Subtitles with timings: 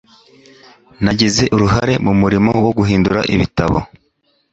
[1.03, 3.77] nagize uruhare mu murimo wo guhindura ibitabo